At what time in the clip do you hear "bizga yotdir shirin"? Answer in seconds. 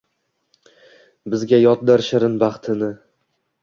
1.35-2.43